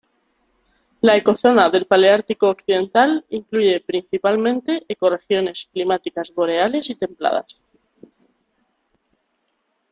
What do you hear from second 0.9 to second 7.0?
La ecozona del Paleártico Occidental incluye principalmente ecorregiones climáticas boreales y